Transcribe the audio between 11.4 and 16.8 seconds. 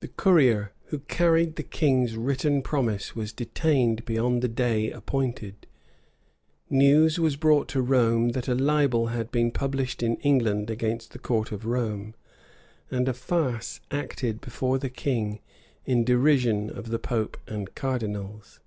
of Rome, and a farce acted before the king in derision